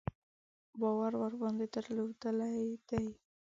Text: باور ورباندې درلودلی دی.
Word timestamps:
باور 0.79 1.13
ورباندې 1.21 1.65
درلودلی 1.75 2.59
دی. 2.89 3.05